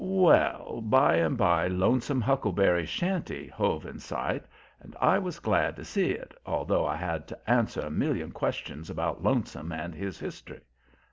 Well, 0.03 0.81
by 0.81 1.17
and 1.17 1.37
by 1.37 1.67
Lonesome 1.67 2.21
Huckleberries' 2.21 2.89
shanty 2.89 3.45
hove 3.49 3.85
in 3.85 3.99
sight, 3.99 4.43
and 4.79 4.95
I 4.99 5.19
was 5.19 5.37
glad 5.37 5.75
to 5.75 5.85
see 5.85 6.09
it, 6.09 6.33
although 6.43 6.87
I 6.87 6.95
had 6.95 7.27
to 7.27 7.37
answer 7.47 7.81
a 7.81 7.91
million 7.91 8.31
questions 8.31 8.89
about 8.89 9.21
Lonesome 9.21 9.71
and 9.71 9.93
his 9.93 10.17
history. 10.17 10.61